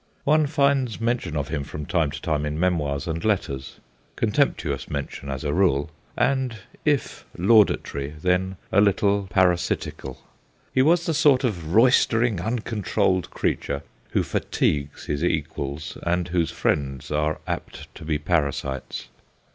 One 0.23 0.47
finds 0.47 0.99
mention 0.99 1.37
of 1.37 1.49
him 1.49 1.63
from 1.63 1.85
time 1.85 2.09
to 2.09 2.19
time 2.19 2.43
in 2.43 2.59
memoirs 2.59 3.05
and 3.05 3.23
letters; 3.23 3.79
contemptuous 4.15 4.89
mention, 4.89 5.29
as 5.29 5.43
a 5.43 5.53
rule, 5.53 5.91
and 6.17 6.55
if 6.83 7.23
laudatory, 7.37 8.15
then 8.19 8.57
a 8.71 8.81
little 8.81 9.27
parasitical. 9.29 10.17
He 10.73 10.81
was 10.81 11.05
the 11.05 11.13
sort 11.13 11.43
of 11.43 11.75
roystering, 11.75 12.41
uncontrolled 12.41 13.29
creature 13.29 13.83
who 14.09 14.23
fatigues 14.23 15.05
his 15.05 15.23
equals, 15.23 15.99
and 16.01 16.29
whose 16.29 16.49
friends 16.49 17.11
are 17.11 17.37
apt 17.45 17.93
to 17.93 18.03
be 18.03 18.17
parasites. 18.17 19.07